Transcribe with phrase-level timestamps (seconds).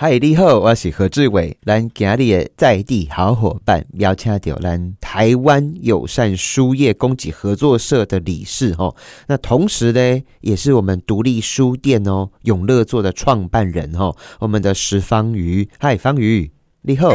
[0.00, 8.94] 嗨，你好，我是何志伟，咱今日的在地好伙伴，邀请到咱台湾友善书业供给合作社的理事哦。
[9.26, 14.14] 那同时呢，也是我们独立书店哦永乐座的创办人哦。
[14.38, 16.48] 我们的石方瑜，嗨，方瑜，
[16.82, 17.12] 你好，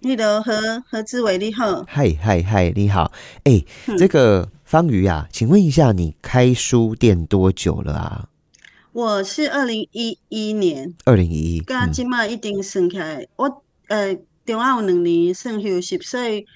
[0.00, 0.52] 你的何
[0.90, 3.10] 何志伟，你好，嗨嗨嗨，你好，
[3.44, 3.64] 哎，
[3.96, 8.28] 这个方瑜啊，请问一下，你开书店多久了啊？
[8.96, 14.16] 我是二零一一年，二零一一，跟今嘛一定算起来，我呃，
[14.46, 16.46] 中澳两年算休息，所以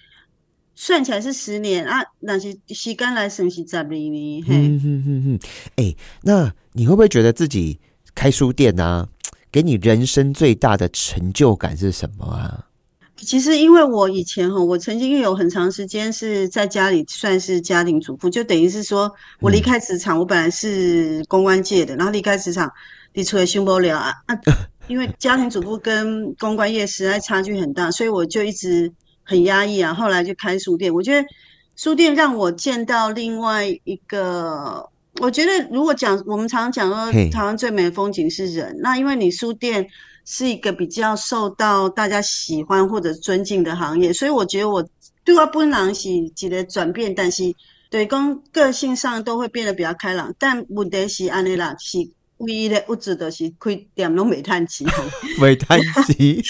[0.75, 2.03] 算起来是十年啊。
[2.27, 4.43] 但是时间来算是十二年。
[4.49, 7.79] 嗯哼哼哼，哎，那你会不会觉得自己
[8.15, 9.07] 开书店啊，
[9.53, 12.70] 给你人生最大的成就感是什么啊？
[13.23, 22.73] 其实，因为我以前哈，我曾经有很长时间是在家里算是家庭主妇，就等于是说我离开职场，我本来是公关界的，然后离开职场，
[23.13, 24.35] 你出来胸不了啊啊！
[24.89, 28.91] 因为家庭主妇跟公关业实在差距很大，所以我就一直
[29.23, 29.93] 很压抑啊。
[29.93, 31.29] 后来就开书店，我觉得
[31.77, 34.89] 书店让我见到另外一个，
[35.21, 39.87] 我觉得如果讲我们常常讲说台湾最美的风景是人，那因为你书店。
[40.33, 44.81] 是一个比较受到大家喜欢或者尊敬的行业，所以我觉得我
[45.25, 47.53] 对我本人是一个转变，但是
[47.91, 50.33] 对讲个性上都会变得比较开朗。
[50.39, 51.99] 但问题是安尼啦，是
[52.37, 54.87] 唯一的物质就是开店拢煤炭机，
[55.41, 56.41] 煤炭机。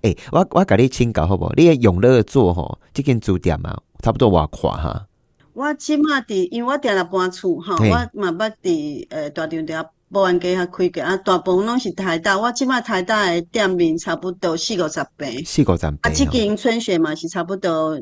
[0.00, 1.52] 哎，我我甲你请教好不？
[1.54, 5.06] 你永乐做吼，这间租店啊，差不多偌宽哈。
[5.52, 9.84] 我起码伫，因为我定了搬厝吼，我嘛捌伫呃大场店。
[10.12, 12.38] 无完家遐开个啊，大部分拢是台大。
[12.38, 15.98] 我即摆台大的店面差不多四五十倍，四五十倍。
[16.02, 17.98] 啊，即间春雪嘛是差不多，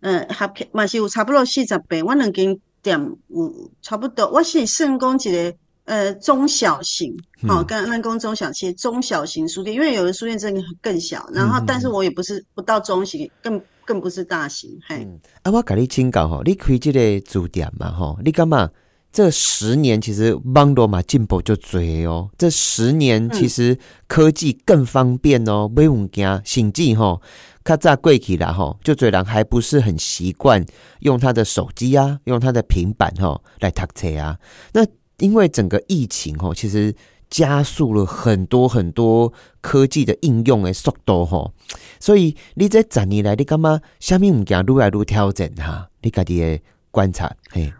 [0.00, 2.02] 呃，合嘛是有差不多四十倍。
[2.02, 7.14] 我两间店有差不多，我是算讲一个呃中小型，
[7.46, 11.24] 好，刚刚讲中小型中小型书店，因为有的书店真的更小。
[11.32, 14.76] 然后，但是我也不是不到中型，更更不是大型。
[14.88, 15.06] 嘿，
[15.42, 18.70] 啊，我甲你请教吼，你开即个书店嘛吼，你感觉？
[19.14, 27.22] 这十年其实网络嘛进步就追哦，这十年其实科技更方便哦，买物件甚至吼，
[27.64, 30.66] 较早过去啦吼，就虽然还不是很习惯
[30.98, 34.36] 用他的手机啊，用他的平板吼来读册啊。
[34.72, 34.84] 那
[35.18, 36.92] 因为整个疫情吼，其实
[37.30, 41.52] 加速了很多很多科技的应用的速度吼，
[42.00, 45.88] 所以你在十年来，你感觉虾米物件愈来愈挑战哈？
[46.02, 46.58] 你家己的
[46.90, 47.72] 观察嘿。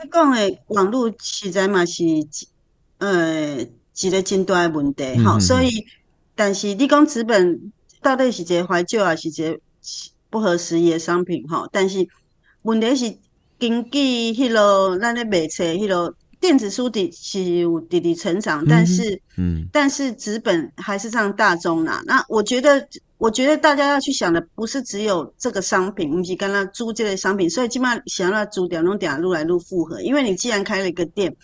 [0.00, 2.04] 你讲的网络实在嘛是，
[2.98, 3.60] 呃，
[4.00, 5.40] 一个真大的问题，吼。
[5.40, 5.84] 所以，
[6.36, 9.58] 但是你讲资本到底是一个怀旧，啊是一个
[10.30, 11.68] 不合时宜的商品，吼？
[11.72, 12.06] 但是
[12.62, 13.16] 问题是，
[13.58, 22.02] 根据迄落咱咧卖册，迄落电子书的是有滴滴成长，但是，嗯，但是纸本还是上大众啦。
[22.06, 22.88] 那我觉得。
[23.18, 30.00] 我觉得大家要去想的不是只有这个商品，不是跟他租这类商品，所以基本上想要租点弄点路来路复合。
[30.00, 31.34] 因为你既然开了一个店，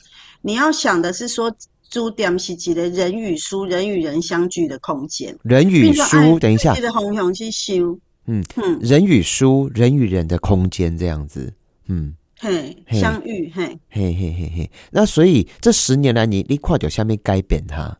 [0.41, 1.53] 你要想的是说
[1.83, 5.37] 租点是指的人与书、人与人相聚的空间。
[5.43, 11.53] 人与书，等一下，的红熊去修，嗯嗯，人与书、人与人的空间这样子，
[11.89, 14.71] 嗯，嘿，相遇，嘿，嘿嘿嘿嘿。
[14.93, 17.99] 那所以这十年来，你你跨掉下面改变它？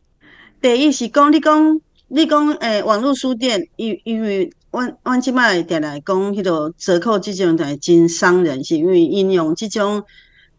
[0.61, 1.81] 第一是讲你讲。
[2.07, 10.03] 你讲诶，网络书店，因因为阮阮即摆定来讲，迄个折扣即种台真伤人是，因为应用即种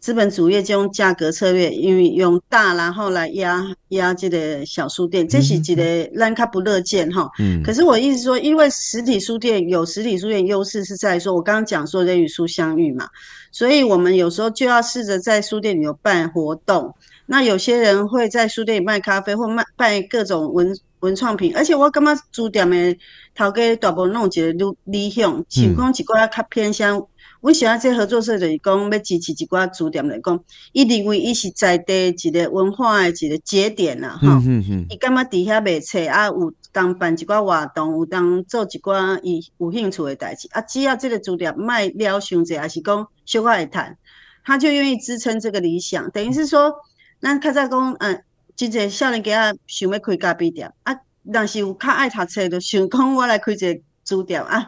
[0.00, 7.30] 资本主义即种价格策略，因为用大然后来压压这个小书店，这是一个咱较不乐见哈。
[7.38, 7.62] 嗯。
[7.62, 13.06] 可是我意思说，因为实体书店有实体书店优势是在说，我刚刚讲说人与书相遇嘛，
[13.52, 16.92] 所以我们有时候就要试着在书店里有办活动。
[17.26, 20.76] 那有些人会在书店里卖咖啡，或卖卖各种文。
[21.00, 22.96] 文创品，而且我感觉书店的
[23.34, 27.06] 头家大部分弄一个理理想，像讲一寡较偏向。
[27.42, 30.42] 我喜欢这合作社就是讲要支持一寡书店来讲，
[30.72, 34.42] 伊认为伊是在地一个文化的一个节点啦，哈。
[34.88, 40.60] 伊感觉伫遐卖册啊，有当办一寡活动，有当做一寡伊有兴趣的代志啊。
[40.62, 43.96] 只要这个书店卖了伤济，还是讲小可会谈，
[44.42, 46.10] 他就愿意支撑这个理想。
[46.10, 46.72] 等于是说，
[47.20, 48.22] 咱较早讲，嗯。
[48.56, 50.97] 真侪少年家想要开咖啡店啊，
[51.32, 54.67] 但是有较爱读册，就想讲我来开一个书店啊。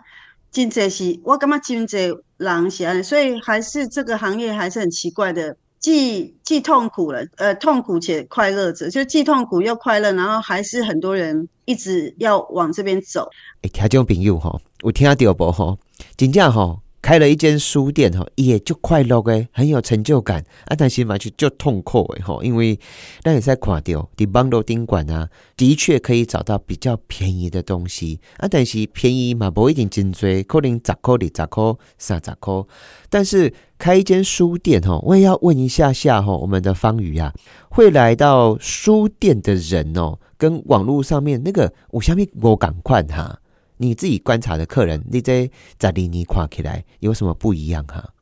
[0.51, 13.29] 真侪是我感觉真侪人是安尼，所以还是这个行业还是很奇怪的，既既痛苦了，呃，痛苦且快乐着，就既痛苦又快乐，然后还是很多人一直要往这边走。
[13.63, 15.79] 诶，听众朋友吼，有听到无吼？
[16.17, 16.81] 真正吼。
[17.09, 20.45] 开了一间书店哈，也就快乐诶，很有成就感。
[20.67, 22.79] 啊，但是嘛就就痛苦诶哈，因为
[23.23, 25.27] 那也在垮掉，伫网络宾馆啊，
[25.57, 28.21] 的确可以找到比较便宜的东西。
[28.37, 32.63] 啊，但是便宜嘛不一定真多，可能十块、二十块、三十块，
[33.09, 37.33] 但是开一间书店哈，我也要问一下下哈，我们的方宇啊，
[37.71, 43.41] 会来到书店的人哦，跟网络上面那个我下面我赶快哈。
[43.79, 48.13] 你自己观察的客人，你在在里你看起来有什么不一样哈？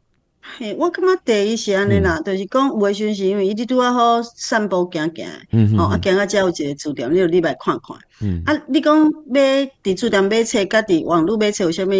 [0.58, 7.97] 嘿，我感觉第一是安尼啦，就是讲有诶时阵是因为伊伫拄啊好散步行行，嗯哦，啊行啊，遮有一个书店，你就你来看看。
[8.20, 8.97] 嗯，啊，你讲
[9.29, 9.41] 买
[9.82, 11.91] 伫书店买册，甲伫网络买册有啥物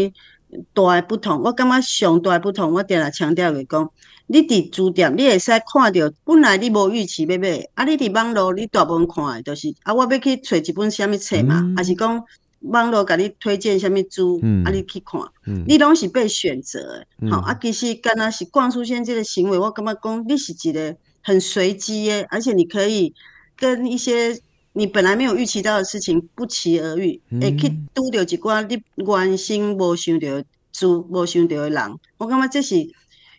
[0.73, 1.43] 大诶不同？
[1.43, 3.91] 我感觉上大诶不同，我定来强调个讲，
[4.29, 12.23] 你伫书店你会使看着，本来你无预期要买，啊，你伫网络你大部分看诶，就是啊，我要去找一本啥物册嘛，还是讲？
[12.61, 17.31] 网络甲你推荐虾米书，啊，你去看，嗯你拢是被选择诶。
[17.31, 23.15] 好啊，其实干那是逛书现这个行为，我感觉讲你是一个很随机诶，而且你可以
[23.57, 24.39] 跟一些
[24.73, 30.27] 你本来没有预期到的事情不期而遇，会去拄着一寡你原先无想到
[30.73, 31.99] 书、无想到的人。
[32.19, 32.75] 我感觉这是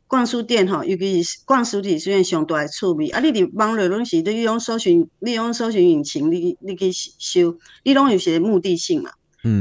[0.07, 3.09] 逛书店吼，尤其是逛实体书店上大诶趣味。
[3.09, 9.11] 啊，你伫网络拢是利用搜寻、利用搜寻引擎，你你去搜，你拢有些目的性嘛。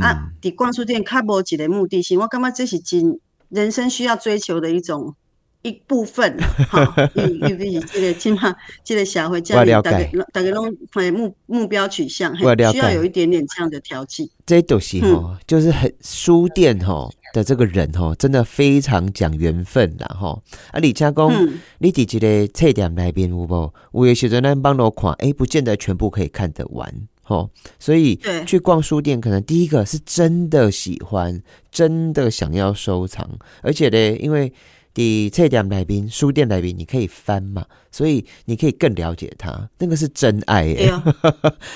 [0.01, 5.15] 啊，伫逛书店较无一个目的性，我感觉这是真人生需要追求的一种
[5.63, 6.37] 一部分。
[6.71, 8.55] 哈，尤其是这个起码
[8.85, 10.77] 这个社会这样，大家大家拢
[11.13, 12.45] 目目标取向，需
[12.79, 14.31] 要有一点点这样的调剂。
[14.45, 20.43] 这都是哈，就是很书店哈的这个人吼，真的非常讲缘分啦吼。
[20.71, 21.31] 啊，李家公，
[21.79, 23.73] 你伫这个册店那边有无？
[23.93, 26.93] 有的时阵咱帮侬看，哎，不见得全部可以看得完。
[27.27, 33.29] 哦，所以去逛书店，可能第一个是真的喜欢，真的想要收藏，
[33.63, 34.53] 而且呢，因为
[34.95, 40.91] 第册店来宾、书店来宾，你可以翻嘛，所以你可以更了解他，那个是真爱耶。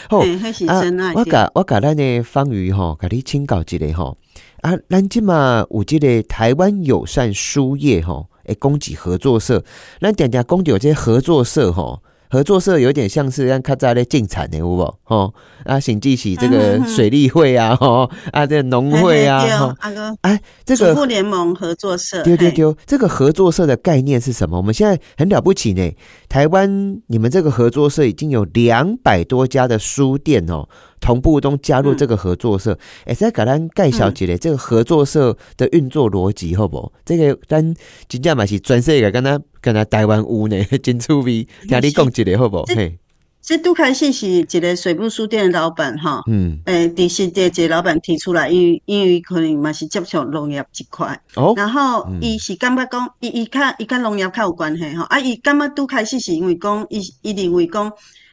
[0.08, 0.24] 哦，
[0.54, 1.12] 是真爱。
[1.14, 4.16] 我甲我甲咱的方瑜吼，甲你请教一下吼，
[4.60, 9.62] 啊，咱即嘛有即个台湾友善书业吼，诶，供给合作社，
[10.00, 12.02] 咱点点供给有这些合作社吼。
[12.32, 14.94] 合作社有点像是让卡扎咧进产的，有无？
[15.02, 15.34] 吼
[15.64, 19.76] 啊，请记起这个水利会啊，吼啊，这农会啊，哈，
[20.20, 24.58] 哎，这个互联盟合作社，丢丢丢，这个合作社的概念是什么？
[24.58, 25.90] 我们现在很了不起呢，
[26.28, 30.68] 台湾你们这个合作社已经有两百多家的书店哦。
[31.00, 36.92] 同步中加入这个合作社，哎，再给咱介绍一下这个合作社的运作逻辑，好不？
[37.04, 37.74] 这个咱
[38.06, 42.62] 真正嘛是全世界，跟他跟他台湾有呢， 真趣味，听你讲一下，好不？
[42.66, 42.98] 嘿，
[43.40, 57.90] 这杜开始是一个水部书店的老板哈，嗯，诶，第是这这老板提出来，因为因为可能嘛是接触农业这块，哦，然后伊是感觉讲，伊伊较伊跟农业较有关系哈，啊，伊感觉杜开始是因为讲，伊伊认为讲。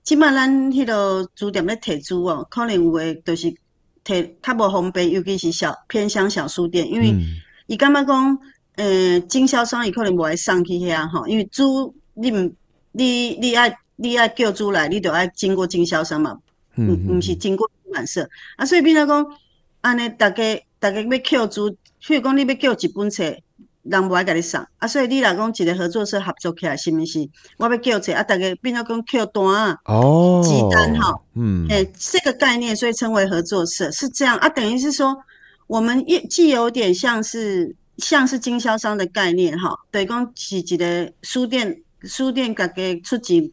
[0.07, 3.53] 即码咱迄个书店咧摕租哦，可能有诶，就是
[4.05, 7.13] 摕较无方便，尤其是小偏乡小书店，因为
[7.65, 8.39] 伊感觉讲，
[8.77, 12.55] 呃，经销商伊可能无爱送去遐吼，因为租你毋
[12.93, 16.39] 你你爱你爱叫租来，你就爱经过经销商嘛，
[16.77, 19.27] 毋毋是经过出版社啊，所以变做讲，
[19.81, 20.41] 安尼大家
[20.79, 21.69] 大家要叫租，
[22.01, 23.25] 譬如讲你要叫一本册。
[23.89, 27.27] 人无爱甲你送，啊，所以你若讲一个合作社合作起来，是毋是？
[27.57, 29.45] 我要叫者啊，大家变做讲叫单。
[29.45, 33.89] 啊，哦，集单哈，嗯，诶，这个概念，所以称为合作社。
[33.91, 34.37] 是这样。
[34.37, 35.15] 啊，等于是说，
[35.67, 43.49] 我们既有点像是像是经销商的概念哈，对，讲是一个书店，书店家己出钱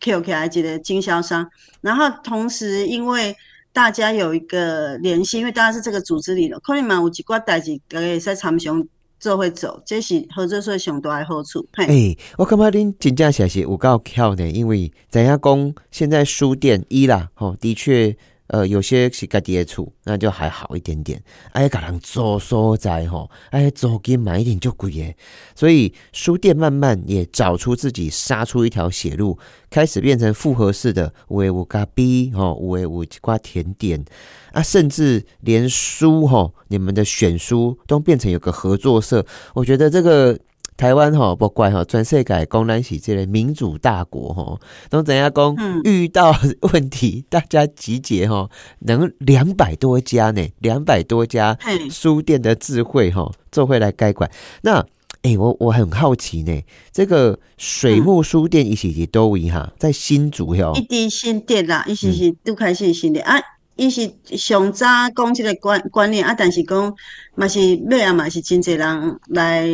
[0.00, 1.48] ，Q 起来一个经销商，
[1.80, 3.34] 然后同时因为
[3.72, 8.86] 大家有一个联系，因为大家是这个组织里的，可能嘛有一寡代志，大家会使参详。
[9.18, 11.66] 做会走，这是合作社上大的好处。
[11.72, 18.16] 哎，我感觉恁真正写是有够巧的，因为怎样讲，现在书店一啦，吼，的确。
[18.48, 21.22] 呃，有些是家己的厝，那就还好一点点。
[21.52, 25.16] 哎，甲人租所在吼，哎，租金买一点就贵耶。
[25.54, 29.38] 所以书店慢慢也找出自己杀出一条血路，
[29.70, 34.04] 开始变成复合式的五 A 五咖 B 吼，五 A 五瓜甜点
[34.52, 39.24] 啊，甚至连书吼，你们的选书都变成有个合作社。
[39.54, 40.38] 我觉得这个。
[40.76, 45.56] 台湾吼不怪吼，全世界公然是这个民主大国吼，都怎样讲？
[45.84, 46.34] 遇到
[46.72, 48.50] 问题大家集结吼，
[48.80, 51.56] 能两百多家呢，两百多家
[51.90, 54.30] 书店的智慧吼，就会来该管。
[54.62, 54.84] 那
[55.22, 56.62] 哎，我我很好奇呢，
[56.92, 63.40] 这个水木书店一起是多位哈，在新竹哟，一滴新店啦，一起是都开始新店啊。
[63.76, 66.94] 伊是上早讲即个观观念啊，但是讲
[67.34, 67.58] 嘛是
[67.90, 69.66] 尾啊嘛是真侪人来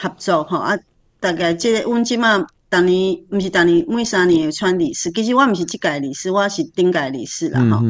[0.00, 0.76] 合作吼啊。
[1.20, 7.84] 大概即个阮即满逐年毋是逐年每三年会选理事，其实我毋是即届理事，我是顶届理事啦吼。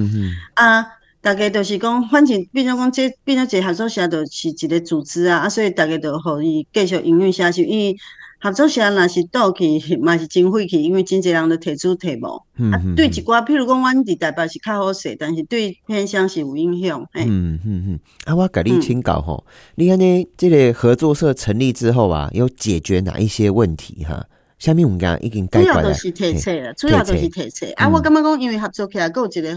[0.55, 0.85] 啊，
[1.21, 7.97] 大概就是讲，反正变成讲，这变成一个合作社，就是一个组织啊，啊，所以大家就互伊继续营运下去，因为。
[8.41, 12.29] 合作社若是倒去， 嘛是真费气，因为真侪人都提出题目。
[12.73, 17.07] 啊，对一寡，譬如讲，阮伫台北是较好势，但是对偏乡是有影响。
[17.15, 18.01] 嗯嗯嗯。
[18.25, 19.45] 啊，我甲你请教吼，
[19.75, 20.29] 你看呢？
[20.37, 24.27] 这个合作社成立之后啊，有解决哪一些问题哈？
[24.59, 27.67] 下面我们讲已经解决主要都是提册了，主要都是提册。
[27.77, 29.49] 啊，我感觉讲，因为合作起来，有一个，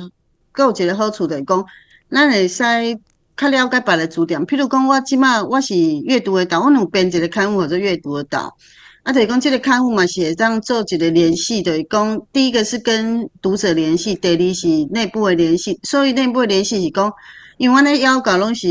[0.57, 1.65] 有一个好处就是讲，
[2.09, 2.63] 咱会使
[3.35, 4.45] 较了解别个书店。
[4.45, 8.55] 譬如讲，我即满我是阅读的岛，我有编一个刊物或者阅读的岛。
[9.03, 15.77] 啊，就是讲这个刊物嘛，写这样做一个联系，就是讲第一个是跟读者联系，第二是内部的联系。
[15.83, 17.11] 所以内部的联系是讲，
[17.57, 18.67] 因为阮咧要搞拢是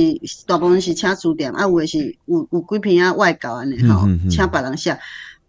[0.47, 4.99] 大部分是请书店，啊有诶是有有几篇啊外稿安尼吼，请别人写。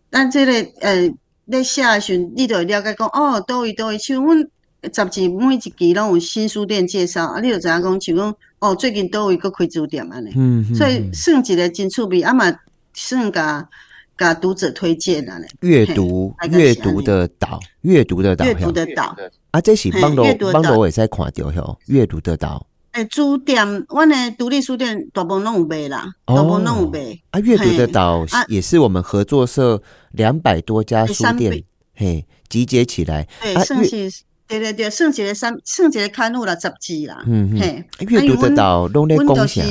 [0.10, 0.52] 但这个
[0.82, 1.10] 呃，
[1.46, 4.46] 咧写诶时阵，你就会了解讲，哦，倒位倒位，像阮
[4.92, 10.32] 杂志每一期拢有新书店介绍，啊，你就知影讲，像讲哦，最近都有一个开书店安尼。
[10.36, 12.46] 嗯所以算一个真趣味，啊嘛
[12.94, 13.70] 算甲。
[14.16, 19.18] 给读者推荐的阅读阅读的岛，阅读的岛，阅读的岛
[19.50, 22.64] 啊，这是帮罗帮罗也在看掉吼，阅读的岛。
[22.92, 27.20] 诶，书店，我的独立书店大部分拢有卖啦，大部分拢有卖。
[27.32, 31.64] 啊，阅读的岛也是我们合作社两百多家书店
[31.96, 33.28] 嘿集结起来。
[33.42, 34.12] 对，算是
[34.60, 37.24] 对对对，算一个三，算一个刊物啦，杂志啦。
[37.26, 37.60] 嗯嗯。
[37.60, 39.66] 嘿，阅读得到拢在共享。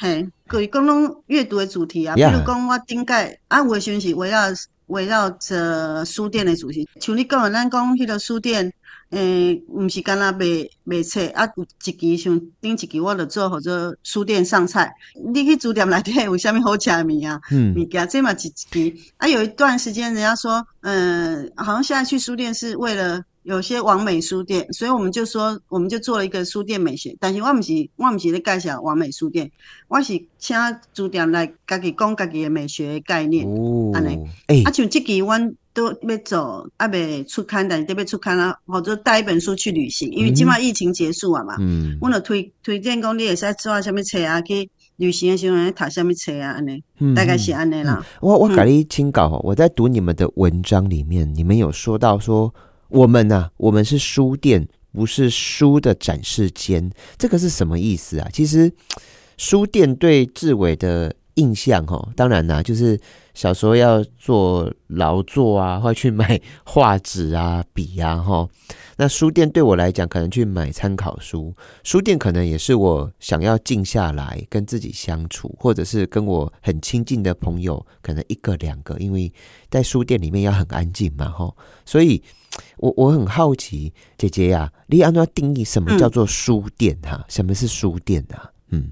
[0.00, 0.28] 嘿。
[0.46, 4.40] 可以讲拢阅读的主题啊，比如讲我顶届啊，有诶时阵是围绕
[4.86, 8.72] 围绕着书店的主题，像你讲，咱讲迄个书店，
[9.10, 10.44] 诶，毋是干那卖
[10.84, 14.92] 卖册啊，有一期像顶一期我著做或者书店上菜，
[15.32, 17.40] 你去书店内底有虾米好吃的物啊？
[17.50, 23.22] 嗯，物件这嘛一期啊，有一段时间人家说，嗯，好像现在去书店是为了。
[23.44, 27.14] 有些完美书店，所以我们就说，我们就做了一个书店美学。
[27.20, 29.50] 但是我们是，我们是咧介绍完美书店，
[29.86, 30.56] 我是请
[30.94, 33.46] 书店来家己讲家己的美学概念。
[33.46, 34.18] 哦，安尼，
[34.64, 41.56] 啊，像这期阮都要做，啊，未出刊，但是都要出刊啊，或者带一本书去旅行，因为今麦疫情结束啊嘛。
[41.60, 44.40] 嗯，我就推推荐讲，你会使做下什么册啊？
[44.40, 46.52] 去旅行的时候读什么册啊？
[46.52, 46.82] 安尼，
[47.14, 48.02] 大概是安尼啦。
[48.22, 52.54] 我我改你清稿，我在读你们的文章里面，你们有说到说。
[52.94, 53.50] 我们呢？
[53.56, 56.88] 我们是书店，不是书的展示间。
[57.18, 58.28] 这个是什么意思啊？
[58.32, 58.72] 其实，
[59.36, 62.96] 书店对志伟的印象，哦，当然啦，就是
[63.34, 68.48] 小时候要做劳作啊，或去买画纸啊、笔啊，哈。
[68.96, 71.52] 那书店对我来讲，可能去买参考书。
[71.82, 79.32] 书店可能也是我想要静下来跟自己相处，或者是跟我很亲近的朋友，可能一个两个，因为
[79.68, 81.52] 在书店里面要很安静嘛，哈。
[81.84, 82.22] 所以。
[82.76, 87.24] 我我很好奇，姐姐呀，你按照定义什么叫做书店哈？
[87.28, 88.50] 什么是书店啊？
[88.70, 88.88] 嗯，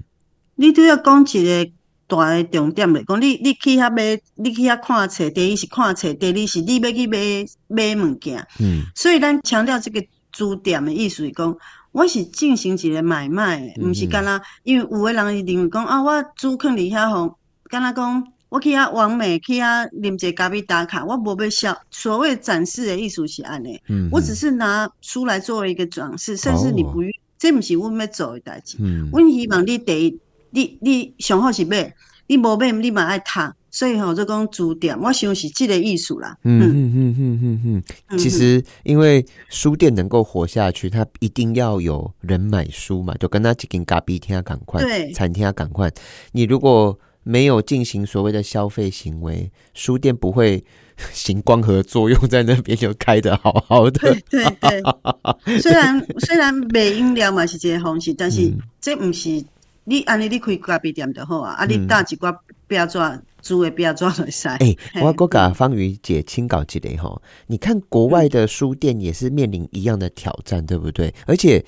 [0.55, 1.71] 你都要讲一个
[2.07, 8.45] 大的重点来讲，你你去遐买，你去遐看册，第一是看册，第二是你要去买买物件。
[8.59, 11.55] 嗯，所以咱强调这个书店的意思是讲，
[11.91, 17.37] 我是进行一个买卖，毋是干那，因为有的人认为讲啊，我租坑里遐吼，
[17.69, 18.27] 干那讲。
[18.53, 21.75] 我去遐完美，去遐啉者咖啡打卡，我无要笑。
[21.89, 23.81] 所谓展示的艺术是安尼，
[24.11, 27.01] 我只是拿书来作为一个展示，甚至你不，
[27.39, 28.77] 这毋是阮要做的代志。
[29.11, 30.19] 阮希望你第一，
[30.51, 31.91] 你你上好是买，
[32.27, 36.37] 你无买你嘛爱读，所以吼就讲书店，我想是这个艺术啦。
[36.43, 38.17] 嗯嗯嗯嗯嗯嗯。
[38.19, 45.91] 其实因为书店能够活下去，它一定要有人买书嘛，就跟他几间咖啡厅赶快，对，餐厅赶快。
[46.33, 50.63] 你如果没有进行所谓的消费行为，书店不会
[51.11, 53.99] 行光合作用，在那边就开的好好的。
[53.99, 54.83] 对对对，
[55.59, 59.43] 虽然虽然卖饮料嘛是这个方式，但是这不是
[59.85, 62.33] 你安尼你开咖啡店就好啊，啊你搭几挂
[62.67, 64.57] 标准租的标准来塞。
[64.57, 71.13] 哎，我国甲方宇姐清稿之类哈，你看国外的书店也是面临一样的挑战，对不对？
[71.27, 71.63] 而且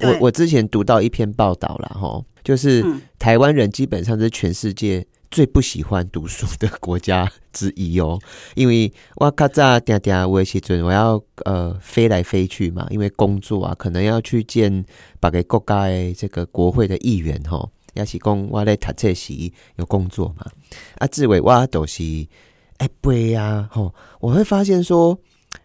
[0.00, 2.22] 我我之前读到一篇报道了哈。
[2.44, 2.84] 就是
[3.18, 8.20] 台湾人基本上是全世界最不喜欢读书的国家之一哦，
[8.54, 14.84] 因为我卡扎嗲嗲我时阵我要呃飞来飞去嘛，因为工作啊，可能要去见
[15.18, 19.32] 别个国家的这个国会的议员吼，也是讲我在读册时
[19.76, 20.46] 有工作嘛，
[20.98, 22.02] 啊，志伟我都是
[22.78, 25.18] 哎背呀吼，我会发现说，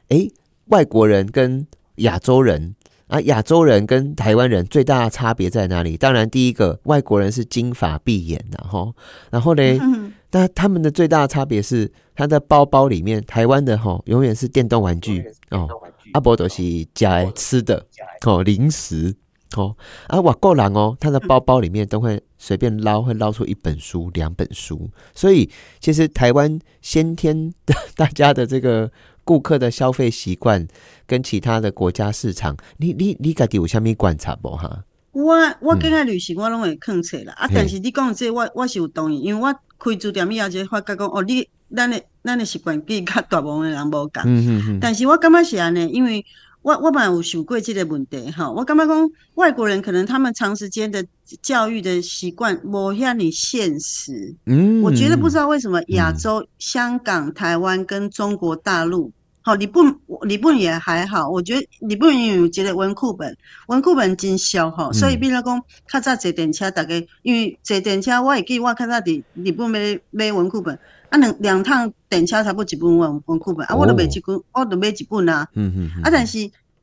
[0.07, 0.27] 哎，
[0.67, 2.75] 外国人跟亚洲人。
[3.09, 5.97] 啊，亚洲人跟台湾人最大的差别在哪里？
[5.97, 8.93] 当然，第一个外国人是金发碧眼的吼，
[9.31, 9.79] 然后嘞，
[10.29, 15.67] 那他们的最大的差别是，他的包包里面，台湾的吼永远是电动玩具哦，
[16.13, 16.61] 阿伯都是
[16.93, 17.83] 加吃的
[18.27, 19.11] 哦，零食
[19.55, 19.75] 哦，
[20.07, 28.91] 啊，瓦够人哦，他的包包里面都会随便捞，会捞出一本书、两本书，所以其实台湾先天的大家的这个。
[29.25, 30.67] 顾客的消费习惯
[31.05, 34.83] 跟其他的国家市场，你你你家己有虾米观察不哈？
[35.11, 46.25] 我我跟个旅行我拢会看册啦，啊，但是你讲这我我是有同意，因为我开书店以后就发觉讲，哦，你咱的咱的习惯跟较大部分人无共，嗯嗯嗯，但是我感觉是安尼，因为。
[46.61, 51.05] 我我本来有想过这个问题哈，我感觉讲外国人可能他们长时间的
[51.41, 59.09] 教育的习惯无遐尼现实，嗯，我觉得不知道为什么亚洲、香港、台湾跟中国大陆，
[59.41, 59.81] 好，你不
[60.27, 63.37] 你不也还好，我觉得你不有觉得文库本
[63.67, 70.77] 文库本真销哈，所以变成讲较早坐电车，大概因为坐电车，我会记我较早伫日本买买文库本。
[71.09, 75.47] 啊，两两趟电车差不多一本文文库本啊，我都买一本，我都买一本啊。
[75.55, 76.03] 嗯嗯。
[76.03, 76.37] 啊，但是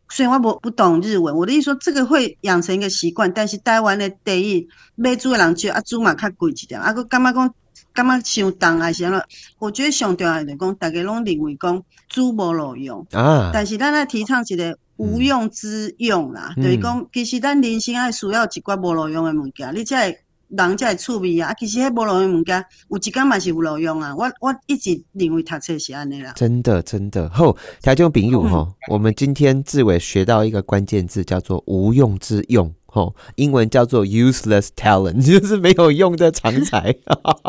[0.09, 3.33] 虽然我不不懂日文，我的意思说这个会养成一个习惯。
[3.33, 7.55] 但是台湾的第一买煮的人少，啊煮嘛较贵一点，啊佮感觉讲
[7.93, 9.23] 感觉伤重啊是安怎？
[9.59, 13.51] 我觉得上重要的讲，大家拢认为讲煮无路用啊。
[13.53, 20.17] 但是咱来提倡一个无用之用啦，就是讲其实咱人生爱需要一寡无路用的物件，你才。
[20.49, 21.53] 人才会趣味啊！
[21.59, 24.15] 其实迄无路用物件，有一间嘛是有路用啊。
[24.17, 26.33] 我我一直认为读册是安尼啦。
[26.37, 36.95] 真的真的，好，条件比友吼，我们今天志伟学到一个关键字，叫做无用之用，吼，英文叫做 useless talent， 就是没有用的长才。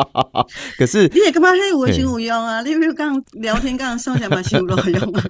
[0.78, 2.62] 可是你也干嘛黑我是有用啊？
[2.64, 5.24] 你有没有刚聊天刚刚说讲嘛是有路用啊？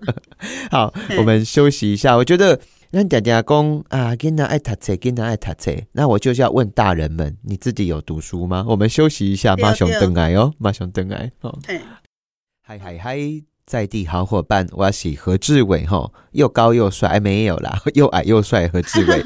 [0.72, 2.60] 好，我们休息一下，我觉得。
[2.92, 5.72] 那爹爹讲啊，囡仔爱读册，囡仔爱读册。
[5.92, 8.66] 那我就是要问大人们，你自己有读书吗？
[8.68, 11.60] 我们休息一下，马上登来哦，马上登来哦。
[12.62, 13.18] 嗨嗨嗨！
[13.68, 19.22] 在地好伙伴，我是何志伟哈，又高又帅，没有啦， 又矮又帅何志伟。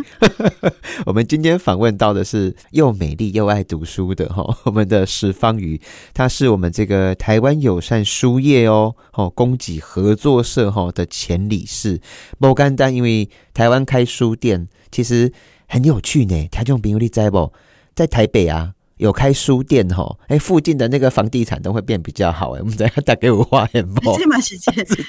[1.05, 5.79] 我们今天访问到的是又美丽又爱读书的哈， 我们的石方宇，
[6.11, 12.01] 他是我们这个台湾友善书业哦，哦，供给合作社哈的前理事。
[12.39, 15.31] 不干单，因为台湾开书店其实
[15.67, 16.47] 很有趣呢。
[16.47, 17.53] 台中朋友你在不？
[17.93, 18.73] 在台北啊。
[19.01, 22.59] 有开书店吼，哎，附近的那个房地产都会变比较好哎。
[22.59, 24.55] 我们等下打给我画眼包，这嘛 是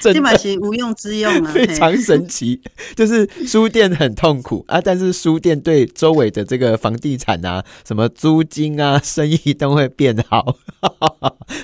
[0.01, 2.59] 这嘛是无用之用啊， 非常神奇。
[2.95, 10.57] 就是书店很痛苦啊，但是书店对周围的这个房地产啊，什么租金啊， 生意都会变好。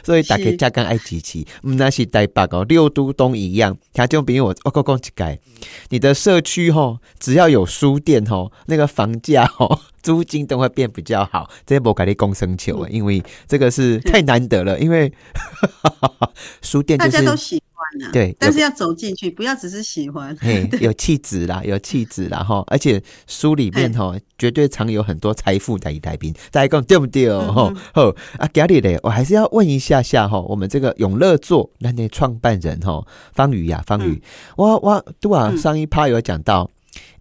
[0.04, 3.76] 所以打给加干爱机器，嗯，那是台北哦，六都东一样。
[3.92, 5.40] 他就比我我讲讲一改，
[5.90, 9.82] 你的社区吼，只要有书店吼，那个房价哈。
[10.02, 14.80] 租金都会变比较好，这些不改的共生球，因为这个是太难得了。
[14.80, 15.12] 因为
[16.62, 22.64] 书店大家都喜欢啊，对，但是要走进去，不要只是喜欢，嘿 有气质啦，有气质啦哈。
[22.68, 27.52] 而且书里面哈，绝对藏有很多财富在一台宾，大家讲对不对哦？
[27.54, 34.22] 哈，好啊，家里嘞，我还是要问一下下哈，我们这个永乐座那那创办人哈，方宇呀，方宇，
[34.56, 36.70] 我我对啊，上一趴有讲到，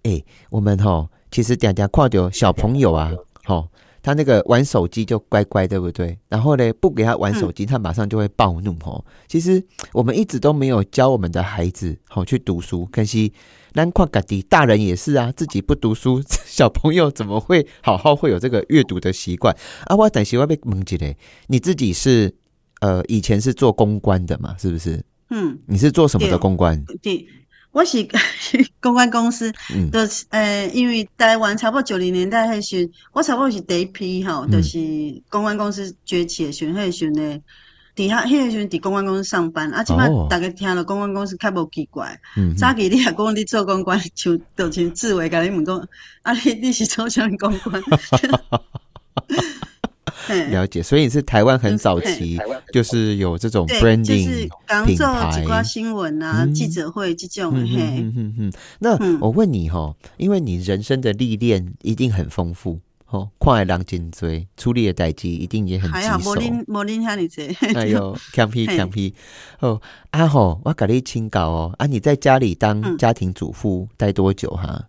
[0.03, 1.09] 哎，我们哈。
[1.31, 3.13] 其实嗲嗲跨掉小朋友啊，
[3.45, 3.69] 吼，
[4.03, 6.19] 他那个玩手机就乖乖，对不对？
[6.29, 9.05] 然后呢，不给他玩手机，他马上就会暴怒，吼。
[9.27, 9.63] 其实
[9.93, 12.89] 我们一直都没有教我们的孩子，吼，去读书。
[12.91, 13.33] 可惜，
[13.75, 19.95] 难看个的大人也是啊，自己不读书， 小朋友怎么会好好会有这个阅读的习惯啊？
[19.97, 21.17] 我等习惯被蒙起嘞。
[21.49, 22.35] 你自己是
[22.81, 24.57] 呃，以前是做公关的嘛？
[24.59, 25.05] 是不是？
[25.31, 26.83] 嗯，你是做什么的公关？
[27.03, 27.27] 对。
[27.79, 28.05] 我 是
[28.81, 29.53] 公关公司，
[29.93, 34.79] 都是呃，因为台湾差不多九零年代迄时，我差不多是第一批吼，就是
[35.29, 37.41] 公关公司崛起的时迄时呢，
[37.95, 42.21] 底下迄个时伫公关公司上班，啊，即摆大家听了公关公司较无奇怪，
[42.57, 45.79] 早期你也讲你做公关，就就像志伟甲你问讲，
[46.23, 47.81] 啊，你你是做啥公关？
[50.51, 52.39] 了解，所以是台湾很早期，
[52.73, 54.49] 就是有这种 branding
[54.87, 57.55] 品牌、几新闻啊、记者会这种。
[58.79, 66.19] 那我问你哈，因为你人生的历练一定很丰富，哦，跨海浪尖锥处理的代际一定也很棘手。
[66.19, 69.15] 莫林莫林哈你这，哎呦，强皮强皮
[69.61, 74.87] 哦，啊吼，我跟你请教哦，啊，你在家里当家庭主妇待多久哈？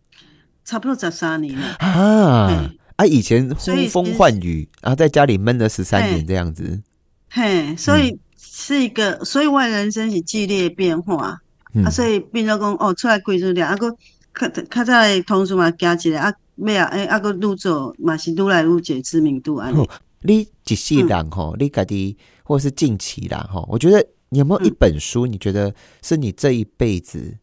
[0.66, 2.70] 差不多十三年了啊。
[3.00, 6.82] 啊，以前呼风唤雨，然后在家里闷了十三年这样子。
[7.30, 11.40] 嘿，所以是一个，所以我人生是剧烈变化
[11.86, 13.90] 啊，所以变做讲哦，出来贵住了，啊个
[14.36, 19.90] 较较早的同事嘛加一个啊，尾啊，诶，啊个愈做嘛是愈来愈解知名度安尼。
[20.24, 27.38] 你一世人吼，你家己或是近期啦吼，我觉得你有没有一本书，你觉得是你这一辈子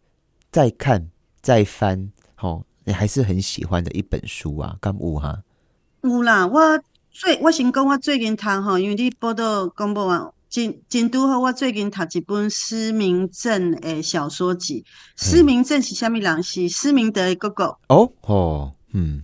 [0.52, 1.08] 再看
[1.40, 4.76] 再翻吼，你还是很喜欢的一本书啊？
[4.82, 5.42] 敢有哈？
[6.08, 10.32] 有啦，我最我先讲我最近读吼，因为你报道公布完。
[10.48, 14.84] 真真拄好，我最近读一本施明正诶小说集。
[15.16, 16.42] 施明正是虾米人？
[16.42, 17.76] 是施明德的哥哥。
[17.88, 19.22] 哦哦，嗯。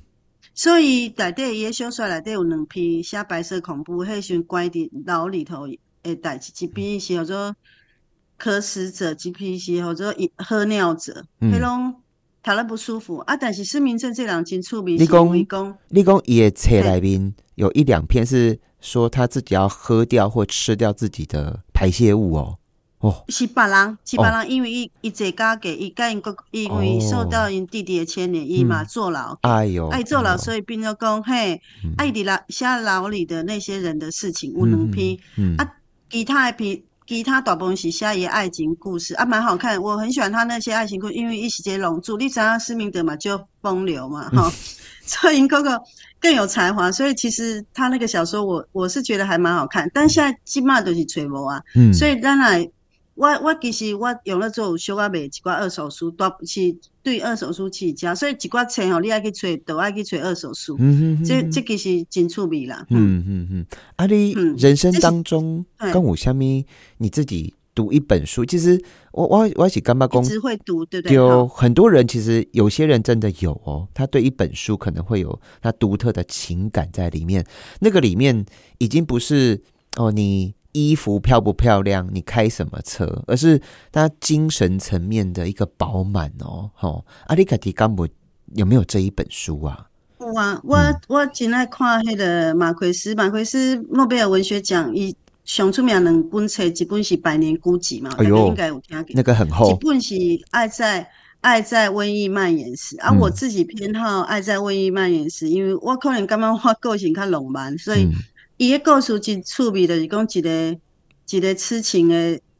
[0.52, 5.66] 所以内底伊小说内底有两篇写白色恐怖，迄时关伫牢里头
[6.02, 7.56] 诶代志，一篇是叫做
[8.36, 11.94] 渴死者，一篇是叫做喝尿者，迄拢
[12.42, 13.18] 读了不舒服。
[13.18, 13.36] 啊。
[13.36, 18.58] 但是施明正这两真出名，你讲你讲伊诶册内面有一两篇是。
[18.82, 22.58] 说他自己要喝掉或吃掉自己的排泄物哦，
[22.98, 31.60] 哦，是别人，是别人，因为伊伊在家给伊跟因个，因为受到因弟弟的牵连，伊嘛坐牢，哎呦，爱坐牢，所以变做讲嘿，
[31.96, 35.16] 爱伫牢下牢里的那些人的事情，有两篇，
[35.58, 35.74] 啊，
[36.10, 44.50] 其他一篇，其他大部分是写伊爱情故事，啊，蛮好看，我很喜欢他那些爱情故事，因为一时间龙珠，你知道施明德嘛，就风流嘛，哈，
[45.04, 45.80] 所以哥哥。
[46.22, 49.90] 更有才华，所以其实他那个小说，我我是觉得还蛮好看。
[49.92, 51.60] 但现在起码都是吹毛啊，
[51.92, 52.64] 所以当然，
[53.14, 60.76] 我我其实我用了做小啊卖一寡二手书，都是对二手书起家，所以一寡钱哦，你爱去揣，都爱去揣二手书。
[60.78, 62.86] 嗯嗯这这其实真趣味啦。
[62.90, 66.66] 嗯嗯嗯，啊，你人生当中跟我相咪
[66.98, 67.54] 你自己。
[67.74, 68.78] 读一本书，其实
[69.12, 71.16] 我我我一起干妈公只会读，对不对？
[71.16, 77.42] 有很多人，其实有些人真的有哦，他对一本书可能会有他独特的情感在里面。
[77.80, 78.44] 那个里面
[78.76, 79.62] 已经不是
[79.96, 86.70] 哦，你衣服漂不漂亮，你开什么车，而是他精神层面的一个饱满哦。
[86.74, 88.08] 吼，阿里卡迪甘姆
[88.54, 89.86] 有没有这一本书啊？
[90.18, 95.16] 有啊，我我真爱看迄个马奎斯，马奎斯诺贝尔文学奖伊。
[95.44, 99.12] 上出名两本册，一本是《百年孤寂》嘛，大家应该有听过。
[99.12, 99.72] 那个很厚。
[99.72, 100.14] 一本是
[100.52, 101.04] 《爱在
[101.40, 108.08] 爱在瘟疫蔓延时》，啊，我自己偏好《爱在瘟疫蔓延时》，因为我可能感觉我个性较浪漫，所以
[108.62, 110.78] 伊个故事真趣味的，是讲一个
[111.30, 112.14] 一个痴情的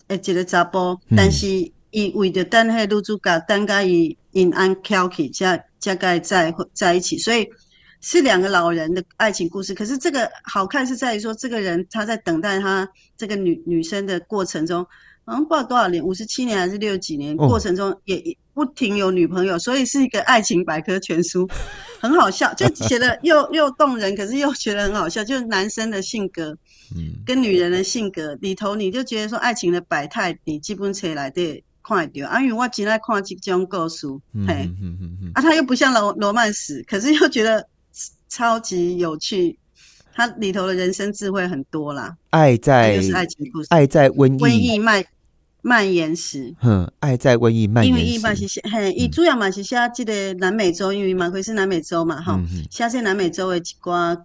[0.09, 1.47] 诶一个查甫，但是
[1.93, 7.49] 伊为着等迄女主角等甲伊因安翘起，才才甲在在一起，所以。
[8.05, 14.85] 是两个老人的爱情故事，可是这个好看是在于说，这个人他在等待他这个女女生的过程中，
[15.25, 18.23] 好像不知道多少年，五十七年还是六几年过程中，也
[18.55, 21.49] 不停有女朋友，所以是一个爱情百科全书，
[22.01, 26.57] 很好笑，就写的 又又动人，可是又觉得很好笑，就是男生的性格，
[26.97, 34.07] 嗯，跟女人的性格里头，你就觉得说爱情的百态，你基本出来的看得啊，因为我真爱看这种故事，
[34.47, 34.69] 嘿，
[35.35, 37.67] 啊，他又不像罗罗曼史，可是又觉得。
[38.35, 39.59] 超级有趣，
[40.15, 42.17] 他里头的人生智慧很多啦。
[42.31, 44.39] 爱在就是爱情故事，爱在瘟疫。
[44.39, 45.05] 瘟疫蔓
[45.63, 47.91] 蔓延时，哼，爱在瘟疫蔓延。
[47.91, 52.39] 因为伊嘛是嘿，伊主要嘛是写这个南美洲，因为马奎是南美洲嘛，哈，
[52.71, 54.21] 写些南美洲的一寡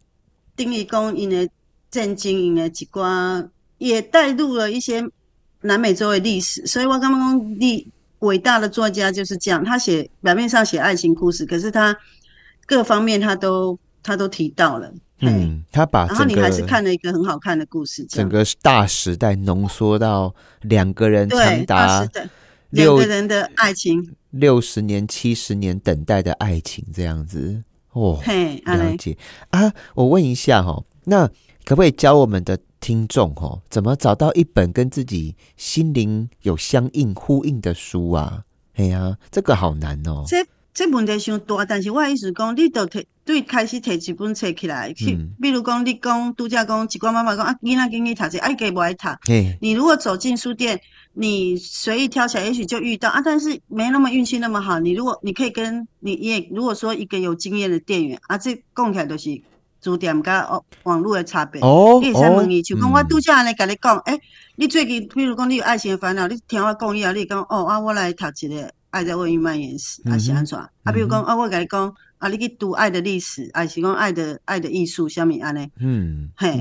[0.56, 1.48] 定义讲因的
[1.90, 3.48] 震惊，因的一寡
[3.78, 5.02] 也带入了一些
[5.62, 6.66] 南美洲的历史。
[6.68, 7.88] 所以我刚刚讲，历
[8.20, 11.98] 伟大的作家就是这样，他写表面上写爱情故事，可是他
[12.66, 13.80] 各方面他都。
[14.04, 22.08] 他都提到了，嗯，他把然后你还是看了一个很好看的故事，整个大时代浓缩到两个人长达
[22.70, 29.18] 两个人的爱情，六十年、七十年等待的爱情这样子哦，嘿了解
[29.50, 29.74] 啊。
[29.96, 31.28] 我问一下哈，那
[31.66, 38.44] 可不可以教我们的听众哈，怎么找到一本跟自己心灵有相应呼应的书啊？
[38.76, 40.24] 哎呀，这个好难哦。
[40.28, 49.10] 这这问题伤大，但是我意思讲，你都摕对开始摕一本册起来，去，比如讲，你讲度假讲，一寡妈妈讲啊，囡仔囡囡读册爱给不爱读。
[49.60, 50.80] 你如果走进书店，
[51.14, 54.80] 你随意挑起来，也许就遇到啊，但是没那么运气那么好。
[54.80, 59.42] 你如果你可以跟你也如果说一个有经验的店员啊，这讲起来都是
[59.84, 61.60] 书店跟哦网络的差别。
[61.62, 64.18] 哦，你先问伊，就讲我度假安尼甲你讲，诶，
[64.56, 68.72] 你最近比如讲你有爱情的烦恼，你听我讲以后，你讲哦啊，我来读一个。
[68.90, 70.58] 爱在瘟疫蔓延时，啊是安怎？
[70.58, 75.70] 啊，比如讲，啊，我甲你讲，啊，你去读爱的历史，啊，是讲爱的爱的艺术，虾米安尼？
[75.80, 76.54] 嗯，嘿，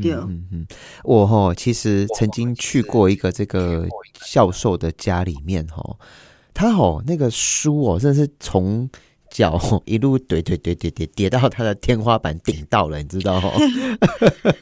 [0.00, 0.66] 对，嗯嗯，
[1.02, 3.86] 我哈其实曾经去过一个这个
[4.26, 5.96] 教授的家里面哈，
[6.54, 8.88] 他吼那个书哦，真的是从
[9.30, 13.52] 脚一路怼怼怼怼怼叠到他的天花板顶到了，你知道吼？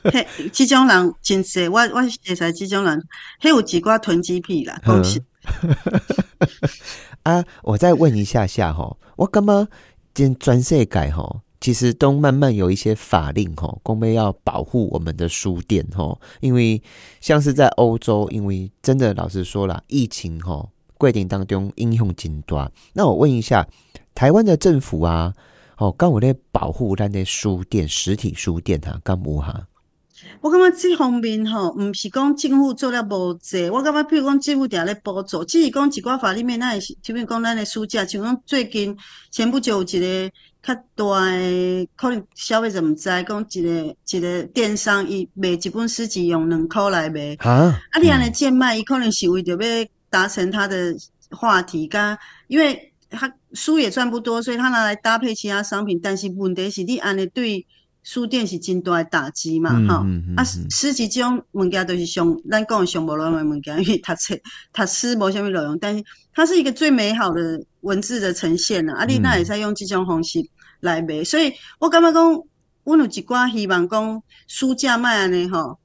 [0.05, 2.19] 嘿，这种人真是，我我会使
[2.53, 3.03] 这种人，
[3.39, 5.23] 还有几挂囤积癖啦，恭喜。
[7.23, 9.69] 啊，我再问一下下哈，我干嘛
[10.19, 11.43] 今专设改哈？
[11.61, 16.83] 其实都慢慢有一些法令哈，公备要保护我们的书店哈，因为
[17.21, 22.69] 像是在欧洲，因为真的老实说了，疫情哈规定当中应用紧端。
[22.95, 23.65] 那我问一下，
[24.13, 25.33] 台湾的政府啊，
[25.77, 29.69] 哦，刚我在保护咱的书店，实体书店哈，干无哈？
[30.41, 33.69] 我感觉这方面吼，毋是讲政府做了无济。
[33.69, 38.97] 我感觉，譬如讲政府定咧补助，只是讲一寡法里面，咱是，比如讲咱的书架，像讲最近
[39.31, 40.31] 前不久有一个
[40.63, 47.35] 较大诶，可能消费者毋知，讲一个一个电商伊卖一本书籍用两箍来卖。
[47.41, 50.95] 啊，啊，你安尼贱卖，伊可能是为着要达成他的
[51.31, 55.99] 话题，甲因为他书也赚不多，所以他拿来搭配其他商品。
[56.01, 57.67] 但是问题是你安尼对。
[58.11, 60.03] 书店是真大的打击嘛，哈
[60.35, 64.35] 啊，书籍这种物件都是上咱讲上无内容的物件，因为读册
[64.73, 68.95] 读书无虾米内容，但是它是一个最美好的文字的呈现啦。
[68.95, 70.41] 啊，你那也在用这种方式
[70.81, 72.43] 来卖，所以我感觉讲，
[72.85, 75.77] 我有一寡希望讲书架卖安尼哈，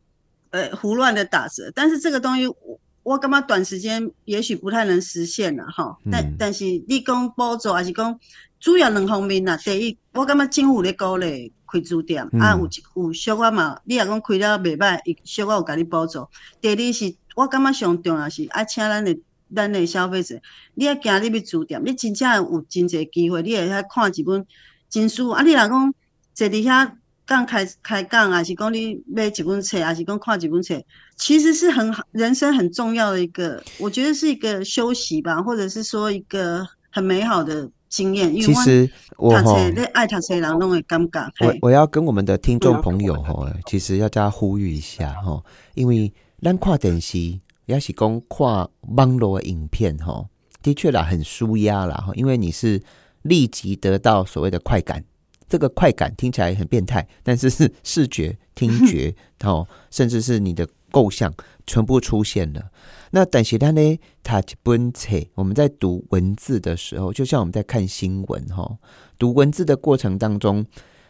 [0.52, 5.98] 呃，胡乱的打折，但是这个东西我我感觉短时间也许不太能实现了哈。
[6.10, 8.18] 但但是你讲补助还是讲
[8.62, 11.52] 主要两方面啦，第一，我感觉政府咧鼓励。
[11.74, 13.80] 开书店啊，有有小可嘛？
[13.86, 16.28] 你若讲开了袂歹，伊小可有甲你补助。
[16.62, 19.18] 第二是，我感觉上重要是爱请咱的
[19.56, 20.40] 咱的消费者，
[20.76, 24.46] 你要行你要书店，你真正有真侪机会，你会遐看一本
[24.88, 25.30] 真书。
[25.30, 25.94] 啊，你若讲
[26.36, 26.92] 坐伫遐
[27.26, 30.80] 讲开开讲，还是讲你买一本册，还是讲看一本册，
[31.18, 37.70] 其实是很人生很重要的一个，我觉得是一个休息吧，或者是说一个很美好的。
[37.94, 39.56] 经验，其实我哈，
[39.94, 41.30] 爱读书人拢会尴尬。
[41.40, 45.44] 我我要跟我们的听众朋友哈，其实要加呼吁一下哈，
[45.76, 50.26] 因为咱看电视，也是讲看网络影片哈，
[50.64, 52.82] 的确啦，很舒压啦哈，因为你是
[53.22, 55.04] 立即得到所谓的快感，
[55.48, 59.14] 这个快感听起来很变态，但是是视觉、听觉
[59.46, 61.34] 哦，甚至是你的构象
[61.66, 62.70] 全部出现了。
[63.10, 68.78] 那但是他呢，他本册，我们在读文字的时候，就像我们在看新闻哈，
[69.18, 70.64] 读文字的过程当中，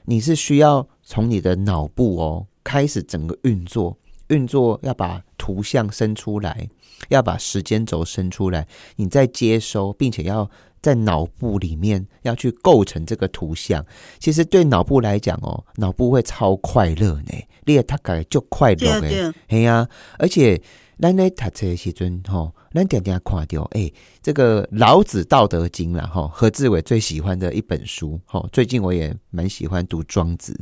[0.06, 6.69] 你是需要从你的脑部哦开始整个运作，运作要把图像生出来，
[7.10, 8.65] 要把时间轴生出来，
[8.96, 10.50] 你再接收，并且要
[10.84, 13.84] 在脑部里面要去构成这个图像。
[14.19, 17.34] 其实对脑部来讲哦，脑部会超快乐呢，
[17.65, 19.88] 你也他感就快乐哎，嘿呀，
[20.19, 20.62] 而且。
[21.02, 28.48] 咱咧读册时阵吼，咱点点看到诶，这个《老子道德经》啦吼，何志伟最喜欢的一本书吼。
[28.54, 30.58] 最近我也蛮喜欢读《庄子》，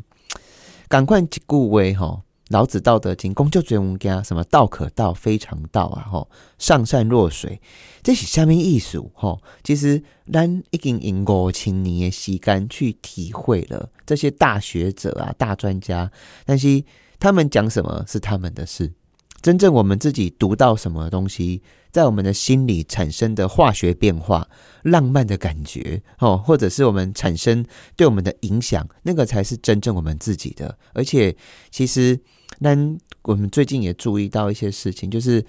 [0.88, 7.60] 赶快去顾威吼，《老子道德经》公就最物件，什么道可道，非常道啊吼，上善若水，
[8.04, 9.42] 这是下面艺术吼。
[9.64, 16.12] 其实咱已经用五千年的时间去体会了这些大学者啊、大专家，
[16.46, 16.84] 但是
[17.20, 18.94] 他们讲什么是他们的事。
[19.42, 24.48] 真正我们自己读到什么东西，在我们的心里产生的化学变化、
[24.84, 30.78] 浪漫的感觉，哦，或者是我们产生对我们的影响，那个才是真正我们自己的。
[30.94, 31.36] 而且，
[31.72, 32.20] 其实
[32.60, 32.76] 那
[33.24, 35.46] 我们最近也注意到一些事情，就是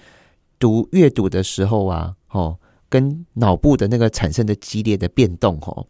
[0.59, 2.57] 读阅读的时候啊，哦，
[2.89, 5.85] 跟脑部的那个产生的激烈的变动，哦，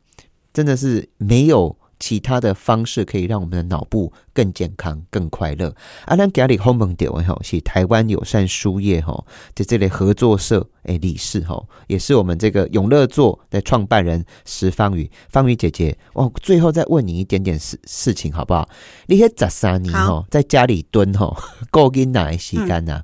[0.53, 1.75] 真的是没有。
[2.03, 5.73] 其他的方式可以让我们的脑部更健康、更快乐。
[6.03, 15.09] 阿兰加里 home 点位吼是台湾友善书业吼在这里合作社诶理事吼，也是我们这个永乐座的创办人石方宇。
[15.29, 18.67] 方宇姐姐，我最后再问你一点点事事情好不好？
[19.07, 21.37] 你些十三年吼在家里蹲吼
[21.71, 23.01] 够跟哪洗干呐？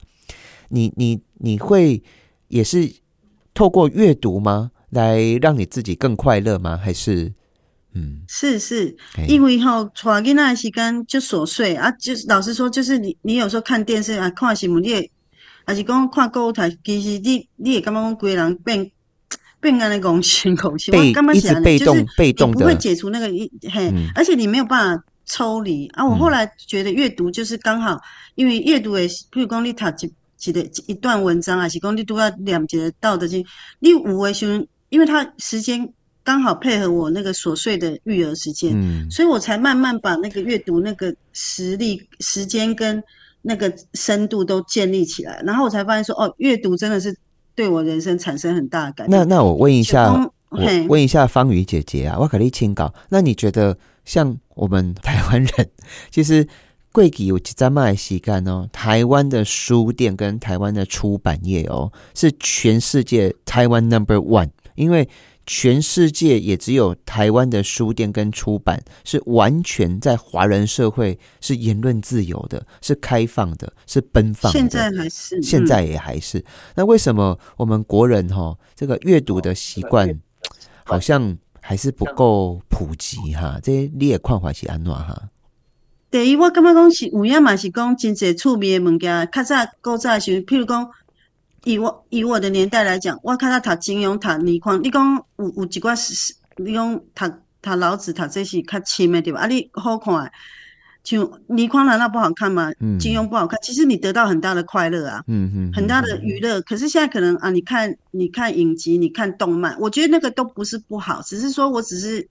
[0.67, 2.03] 你你你会
[2.49, 2.95] 也是
[3.53, 4.71] 透过阅读吗？
[4.89, 6.75] 来让你自己更快乐吗？
[6.75, 7.31] 还是？
[7.93, 8.95] 嗯，是是，
[9.28, 15.10] 因为吼，带囡仔时间就琐碎啊，就是老实说，就是你你有时候看电视啊，看新闻，你也
[15.65, 18.91] 还是讲看购物台，其实你你也感觉讲规人变
[19.60, 26.06] 变安尼讲心口气，被一直被动被动的，不会解除那个一嘿，而且你没有办法抽离啊。
[26.06, 27.99] 我后来觉得阅读就是刚好，
[28.36, 30.13] 因为阅读诶，譬如讲你读一
[30.47, 33.43] 一个一段文章，啊是讲你读到两节道德经，
[33.80, 35.91] 你有的时候因为它时间。
[36.23, 43.01] 刚好配合我那个琐碎的育儿时间，嗯，所以我才慢慢把那个阅读那个实力、时间跟
[43.41, 47.15] 那个深度都建立起来，然后我才发现说，哦，阅读真的是
[47.55, 49.17] 对我人生产生很大的改变。
[49.17, 50.12] 那那我问一下，
[50.49, 52.93] 我问一下方宇姐姐啊，我可以请稿。
[53.10, 55.69] 那你觉得像我们台湾人，
[56.12, 56.47] 其实
[56.91, 64.49] 贵己有几在卖西干哦，台湾的书店跟台湾的出版业哦，是全世界台湾 number one。
[64.75, 65.08] 因为
[65.51, 74.59] 全世界也只有台湾的书店跟出版是完全在华人社会是言论自由的，是开放的，是奔放的。
[74.59, 76.45] 现在还是，现在也还是。
[76.75, 80.19] 那为什么我们国人哈这个阅读的习惯
[80.83, 83.59] 好像还是不够普及哈？
[83.63, 85.29] 这些你也看法是安怎哈？
[86.12, 89.27] 第一，我感觉讲是有影嘛，是讲真侪趣味的物件。
[89.31, 90.88] 较早古早的时候，譬如讲，
[91.63, 97.26] 以我以我的年代来讲，我看到读金庸、读倪匡，你讲有有一寡是，你讲读
[97.62, 99.41] 读老子，读这是较深的对吧？
[99.41, 100.32] 啊，你好看，
[101.04, 102.72] 像倪匡难道不好看吗？
[102.80, 106.62] 嗯金庸不好看，其实你得到很大的快乐啊，嗯嗯，很大的娱乐。
[106.62, 112.28] 可是现在可能啊，你看你看影集，你看动漫，我觉得那个都不是不好，只是说我只是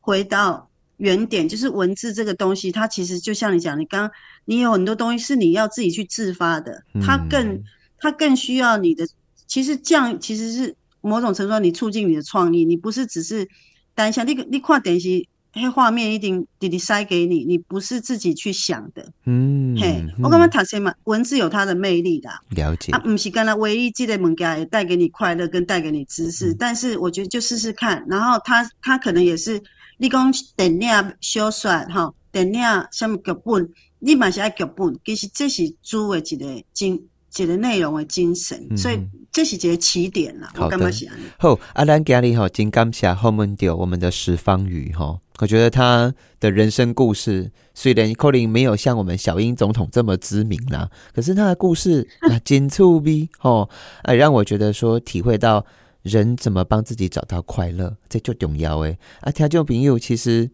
[0.00, 0.68] 回到。
[0.98, 4.10] 原点就是文字这个东西，它其实就像你讲，你刚
[4.46, 7.62] 你有很多东西是你要自己去自发的，它更
[7.98, 9.06] 它更需要你的。
[9.46, 13.48] 其实这样其实是某种程度上你促进你的创意，你不是只是
[13.94, 14.26] 单向。
[14.26, 19.10] 你你看电视，黑画面一定滴滴塞给你，你不是自己去想的。
[19.24, 20.92] 嗯，嘿，我刚刚谈什么？
[21.04, 29.62] 文字有它的魅力的，了解啊，不是刚才唯一记得物件带给你快乐跟带给你知识，但是我觉得就试试看，然后它它可能也是。
[29.98, 32.60] 你讲电影小说吼，电影
[32.92, 33.66] 什么剧本，
[33.98, 37.02] 你嘛是爱剧本，其实这是主的一个精，
[37.44, 38.98] 一个内容的精神，所以
[39.32, 40.52] 这是一个起点啦。
[40.56, 41.22] 我感觉是安尼。
[41.38, 53.68] 好，阿兰今日吼，真感谢后门掉我们的十方宇吼，我觉得他的人生故事虽然可能没有像我们小英总统这么知名啦，可是他的故事啊，真触逼吼，
[54.02, 55.64] 哎，让我觉得说体会到。
[56.02, 57.96] 人怎么帮自己找到快乐？
[58.08, 58.96] 这就重要诶。
[59.22, 60.48] 啊，听众朋友，其实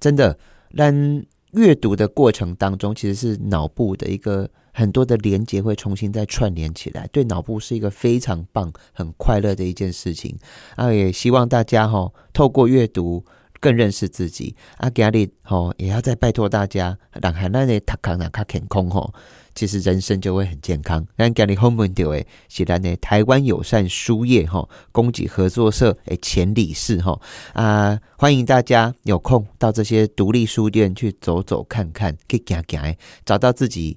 [0.00, 0.38] 真的，
[0.70, 10.36] 让阅读的过程当中，其实是脑部的一个很多的连接会重新再串联起来，对脑部是一个非常棒、很快乐的一件事情。
[10.74, 13.24] 啊，也希望大家哈，透过阅读
[13.60, 14.56] 更认识自己。
[14.78, 19.10] 啊，今日哈也要再拜托大家，让海南的塔康那卡健康哈。
[19.54, 21.06] 其实人生就会很健康。
[21.14, 27.20] 那今日 home 问到诶，是咱的台湾友善书业哈，供给合作社诶前理事哈
[27.52, 33.96] 啊，欢迎大家有空到这些独立书店去走走看看，去行行，找到自己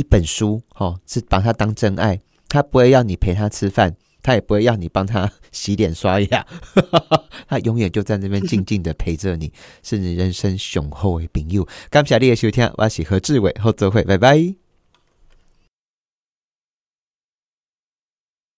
[0.00, 3.94] 一本书哦，是把他当真爱，他不会要你陪他吃饭。
[4.22, 6.46] 他也不会要你帮他 洗脸刷牙，
[7.48, 9.50] 他永远就在那边静静的陪着你，
[9.82, 11.66] 是你人生雄厚的朋友。
[11.88, 14.69] 感谢你的收听，我是何志伟，后座会，拜拜。